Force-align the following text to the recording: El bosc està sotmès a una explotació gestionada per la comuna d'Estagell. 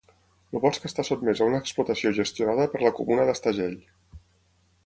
El 0.53 0.61
bosc 0.63 0.87
està 0.89 1.05
sotmès 1.09 1.43
a 1.43 1.49
una 1.51 1.59
explotació 1.65 2.13
gestionada 2.21 2.67
per 2.73 2.83
la 2.87 2.93
comuna 3.01 3.29
d'Estagell. 3.29 3.77